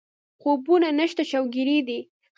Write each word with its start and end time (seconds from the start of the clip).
خوبونه 0.41 0.89
نشته 0.99 1.23
شوګېري 1.31 1.77
دي 1.87 1.99